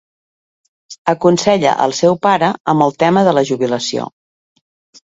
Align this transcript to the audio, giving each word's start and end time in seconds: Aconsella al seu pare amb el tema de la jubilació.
Aconsella 1.13 1.75
al 1.85 1.95
seu 1.99 2.17
pare 2.27 2.51
amb 2.75 2.87
el 2.89 2.99
tema 3.05 3.27
de 3.31 3.39
la 3.41 3.47
jubilació. 3.53 4.13